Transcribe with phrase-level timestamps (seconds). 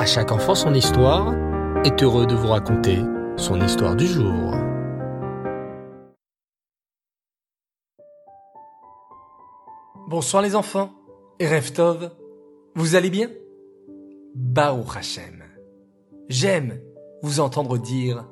[0.00, 1.34] À chaque enfant son histoire
[1.84, 3.00] est heureux de vous raconter
[3.36, 4.54] son histoire du jour.
[10.08, 10.90] Bonsoir les enfants
[11.38, 12.12] et Reftov,
[12.74, 13.28] vous allez bien?
[14.34, 15.44] Baruch Hashem.
[16.30, 16.80] J'aime
[17.22, 18.26] vous entendre dire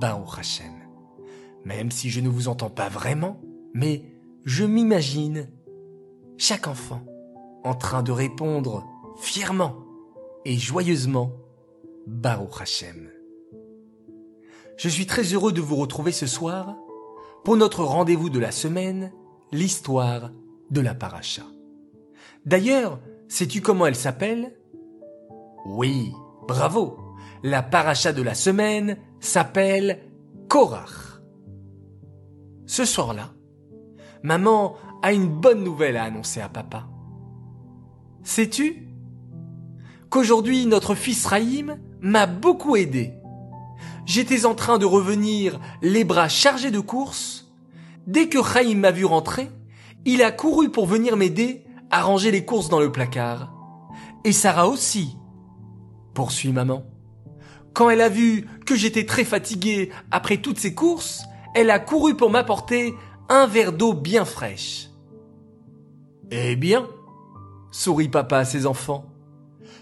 [0.00, 0.72] Baruch Hashem.
[1.64, 3.40] Même si je ne vous entends pas vraiment,
[3.72, 4.02] mais
[4.44, 5.48] je m'imagine
[6.38, 7.02] chaque enfant
[7.62, 8.84] en train de répondre
[9.16, 9.76] fièrement
[10.44, 11.32] et joyeusement
[12.06, 13.10] Baruch Hashem.
[14.76, 16.76] Je suis très heureux de vous retrouver ce soir
[17.44, 19.12] pour notre rendez-vous de la semaine,
[19.52, 20.30] l'histoire
[20.70, 21.44] de la paracha.
[22.44, 24.56] D'ailleurs, sais-tu comment elle s'appelle?
[25.66, 26.12] Oui,
[26.46, 26.98] bravo.
[27.42, 30.00] La paracha de la semaine s'appelle
[30.48, 31.20] Korach.
[32.66, 33.34] Ce soir-là,
[34.22, 36.88] maman a une bonne nouvelle à annoncer à papa.
[38.22, 38.88] Sais-tu?
[40.14, 43.14] Qu'aujourd'hui notre fils Raïm m'a beaucoup aidé.
[44.06, 47.52] J'étais en train de revenir les bras chargés de courses.
[48.06, 49.50] Dès que Raïm m'a vu rentrer,
[50.04, 53.52] il a couru pour venir m'aider à ranger les courses dans le placard.
[54.22, 55.16] Et Sarah aussi.
[56.14, 56.84] Poursuit maman.
[57.72, 61.24] Quand elle a vu que j'étais très fatigué après toutes ces courses,
[61.56, 62.94] elle a couru pour m'apporter
[63.28, 64.90] un verre d'eau bien fraîche.
[66.30, 66.86] Eh bien,
[67.72, 69.13] sourit papa à ses enfants.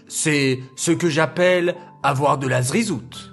[0.07, 3.31] C'est ce que j'appelle avoir de la zrizout.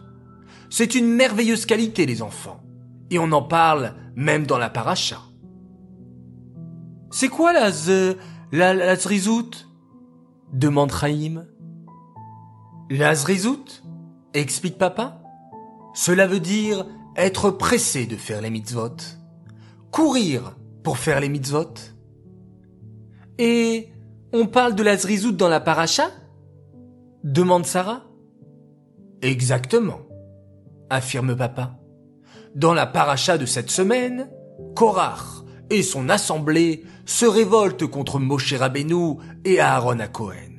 [0.71, 2.63] C'est une merveilleuse qualité, les enfants.
[3.11, 5.19] Et on en parle même dans la paracha.
[7.11, 8.17] C'est quoi la z...
[10.53, 11.47] demande Chaim.
[12.89, 13.83] La zrizout?
[14.33, 15.21] Explique papa.
[15.93, 18.97] Cela veut dire être pressé de faire les mitzvot.
[19.91, 21.75] Courir pour faire les mitzvot.
[23.39, 23.89] Et
[24.33, 26.11] on parle de la zrizout dans la paracha?
[27.25, 28.03] Demande Sarah.
[29.23, 30.01] Exactement,
[30.89, 31.79] affirme papa.
[32.55, 34.31] Dans la paracha de cette semaine,
[34.75, 40.59] Korach et son assemblée se révoltent contre Moshe Rabbeinu et Aaron à Cohen.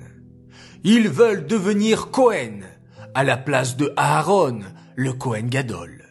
[0.84, 2.62] Ils veulent devenir Cohen
[3.13, 4.62] à la place de Aaron,
[4.96, 6.06] le Cohen Gadol.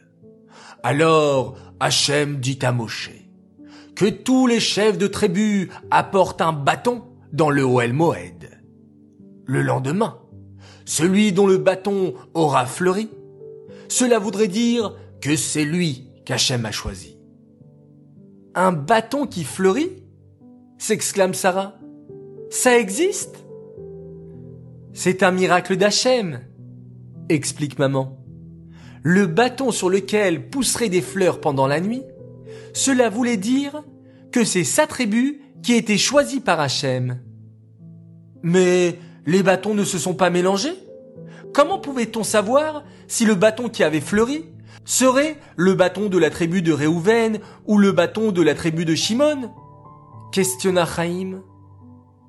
[0.82, 3.10] Alors Hachem dit à Moshe
[3.94, 8.50] que tous les chefs de tribu apportent un bâton dans le Oel Moed.
[9.44, 10.19] Le lendemain,
[10.90, 13.10] celui dont le bâton aura fleuri,
[13.86, 17.16] cela voudrait dire que c'est lui qu'Hachem a choisi.
[18.56, 20.02] Un bâton qui fleurit
[20.78, 21.78] s'exclame Sarah.
[22.50, 23.44] Ça existe?
[24.92, 26.40] C'est un miracle d'Hachem,
[27.28, 28.18] explique maman.
[29.04, 32.02] Le bâton sur lequel pousseraient des fleurs pendant la nuit,
[32.74, 33.84] cela voulait dire
[34.32, 37.20] que c'est sa tribu qui était choisie par Hachem.
[38.42, 40.74] Mais les bâtons ne se sont pas mélangés?
[41.52, 44.46] Comment pouvait-on savoir si le bâton qui avait fleuri
[44.84, 48.94] serait le bâton de la tribu de Réhouven ou le bâton de la tribu de
[48.94, 49.50] Shimon?
[50.32, 51.42] Questionna Chaim.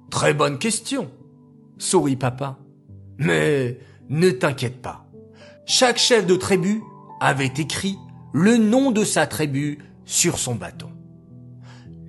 [0.10, 1.10] Très bonne question,
[1.78, 2.58] sourit papa.
[3.18, 3.80] Mais
[4.10, 5.06] ne t'inquiète pas.
[5.66, 6.82] Chaque chef de tribu
[7.20, 7.98] avait écrit
[8.34, 10.90] le nom de sa tribu sur son bâton.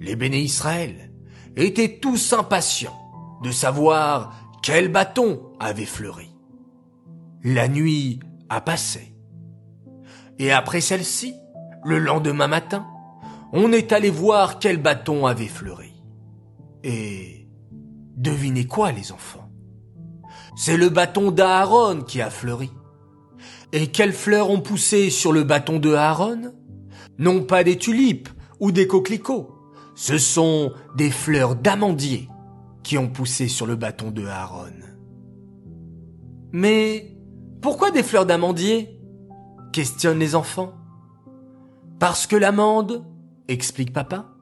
[0.01, 1.13] Les béné Israël
[1.57, 2.99] étaient tous impatients
[3.43, 6.31] de savoir quel bâton avait fleuri?
[7.43, 9.13] La nuit a passé.
[10.39, 11.35] Et après celle-ci,
[11.85, 12.87] le lendemain matin,
[13.53, 15.93] on est allé voir quel bâton avait fleuri.
[16.85, 17.49] Et
[18.17, 19.51] devinez quoi les enfants?
[20.57, 22.71] C'est le bâton d'Aaron qui a fleuri.
[23.73, 26.55] Et quelles fleurs ont poussé sur le bâton de Aaron?
[27.19, 28.29] Non pas des tulipes
[28.61, 29.57] ou des coquelicots,
[29.97, 32.29] ce sont des fleurs d'amandier
[32.83, 34.73] qui ont poussé sur le bâton de Aaron.
[36.53, 37.17] Mais
[37.61, 38.99] pourquoi des fleurs d'amandier?
[39.73, 40.75] Questionnent les enfants.
[41.99, 43.07] Parce que l'amande,
[43.49, 44.35] explique papa,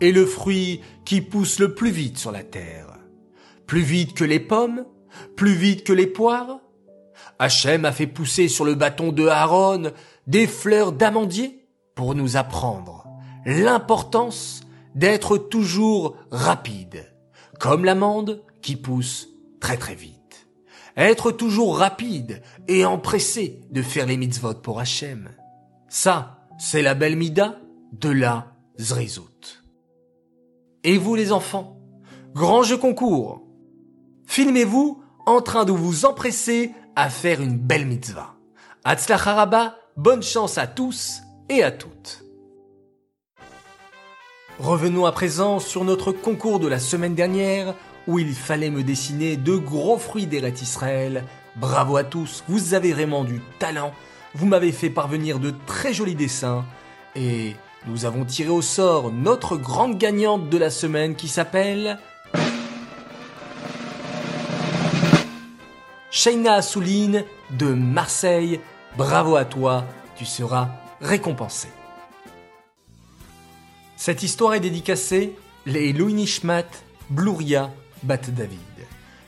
[0.00, 2.98] est le fruit qui pousse le plus vite sur la terre.
[3.66, 4.84] Plus vite que les pommes,
[5.36, 6.60] plus vite que les poires.
[7.38, 9.92] Hachem a fait pousser sur le bâton de Aaron
[10.26, 13.06] des fleurs d'amandier pour nous apprendre
[13.46, 14.60] l'importance
[14.94, 17.06] d'être toujours rapide
[17.58, 19.28] comme l'amande qui pousse
[19.60, 20.48] très très vite.
[20.96, 25.30] Être toujours rapide et empressé de faire les mitzvot pour Hachem.
[25.88, 27.60] Ça, c'est la belle mida
[27.92, 29.62] de la Zrizout.
[30.84, 31.78] Et vous les enfants,
[32.34, 33.42] grand jeu concours.
[34.26, 38.34] Filmez-vous en train de vous empresser à faire une belle mitzvah.
[38.84, 42.27] Hatzlacharaba, bonne chance à tous et à toutes.
[44.58, 47.74] Revenons à présent sur notre concours de la semaine dernière
[48.08, 51.24] où il fallait me dessiner de gros fruits d'Eret Israël
[51.54, 53.92] Bravo à tous, vous avez vraiment du talent.
[54.34, 56.64] Vous m'avez fait parvenir de très jolis dessins.
[57.14, 57.54] Et
[57.86, 61.98] nous avons tiré au sort notre grande gagnante de la semaine qui s'appelle...
[66.10, 68.60] Shaina Assouline de Marseille.
[68.96, 69.84] Bravo à toi,
[70.16, 70.68] tu seras
[71.00, 71.68] récompensé.
[74.00, 75.34] Cette histoire est dédicacée
[75.66, 76.68] les Louis Nishmat,
[77.10, 77.72] Bluria,
[78.04, 78.60] Bat David.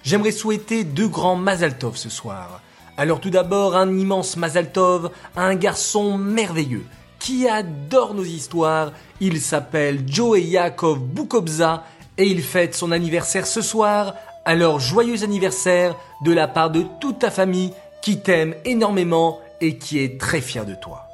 [0.04, 2.62] J'aimerais souhaiter deux grands Mazaltov ce soir.
[2.96, 6.84] Alors tout d'abord un immense Mazaltov à un garçon merveilleux
[7.18, 8.92] qui adore nos histoires.
[9.20, 11.82] Il s'appelle Joe Yakov Bukobza
[12.16, 14.14] et il fête son anniversaire ce soir.
[14.44, 19.98] Alors joyeux anniversaire de la part de toute ta famille qui t'aime énormément et qui
[19.98, 21.09] est très fière de toi.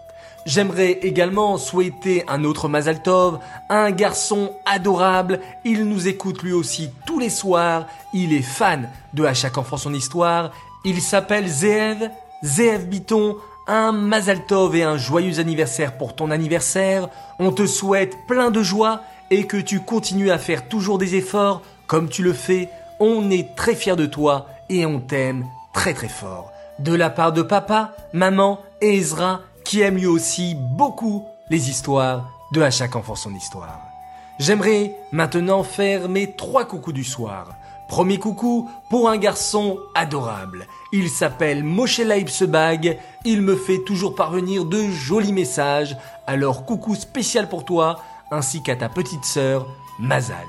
[0.47, 5.41] J'aimerais également souhaiter un autre Mazaltov, un garçon adorable.
[5.65, 7.87] Il nous écoute lui aussi tous les soirs.
[8.15, 10.53] Il est fan de À chaque enfant son histoire.
[10.85, 12.11] Il s'appelle Zeev,
[12.45, 13.37] Zeev Biton.
[13.67, 17.09] Un Mazaltov et un joyeux anniversaire pour ton anniversaire.
[17.41, 19.01] On te souhaite plein de joie
[19.33, 22.69] et que tu continues à faire toujours des efforts comme tu le fais.
[23.01, 25.45] On est très fiers de toi et on t'aime
[25.75, 26.53] très très fort.
[26.79, 32.63] De la part de papa, maman Ezra qui aime lui aussi beaucoup les histoires de
[32.63, 33.81] À chaque enfant son histoire.
[34.39, 37.49] J'aimerais maintenant faire mes trois coucous du soir.
[37.89, 40.69] Premier coucou pour un garçon adorable.
[40.93, 42.99] Il s'appelle Moshe Sebag.
[43.25, 45.97] Il me fait toujours parvenir de jolis messages.
[46.29, 49.67] Alors coucou spécial pour toi, ainsi qu'à ta petite sœur,
[49.99, 50.47] Mazal.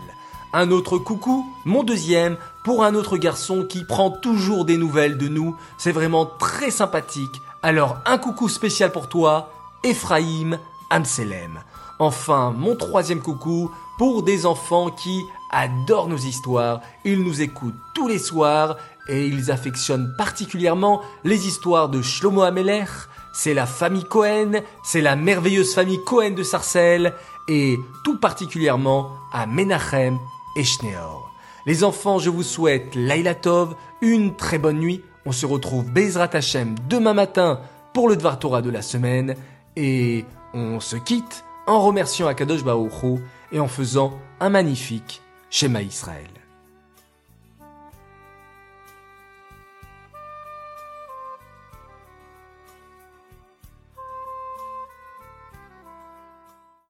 [0.54, 5.28] Un autre coucou, mon deuxième, pour un autre garçon qui prend toujours des nouvelles de
[5.28, 5.56] nous.
[5.80, 7.42] C'est vraiment très sympathique.
[7.63, 9.51] Alors un coucou spécial pour toi,
[9.83, 10.59] Ephraim
[10.92, 11.59] Amselem.
[12.00, 16.81] Enfin, mon troisième coucou pour des enfants qui adorent nos histoires.
[17.04, 18.77] Ils nous écoutent tous les soirs
[19.07, 22.86] et ils affectionnent particulièrement les histoires de Shlomo Ameler.
[23.33, 27.13] C'est la famille Cohen, c'est la merveilleuse famille Cohen de Sarcelles
[27.48, 30.19] et tout particulièrement à Menachem
[30.56, 31.31] et Schneor.
[31.65, 36.29] Les enfants, je vous souhaite Laila Tov, une très bonne nuit on se retrouve Bezrat
[36.31, 37.59] Hashem demain matin
[37.94, 39.35] pour le Dvar Torah de la semaine
[39.75, 43.19] et on se quitte en remerciant Akadosh Baruch
[43.51, 46.37] et en faisant un magnifique schéma Israël.